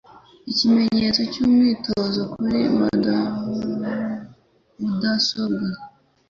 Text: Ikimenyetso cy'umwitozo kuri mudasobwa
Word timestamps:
Ikimenyetso 0.51 1.21
cy'umwitozo 1.31 2.21
kuri 2.33 2.61
mudasobwa 4.83 5.67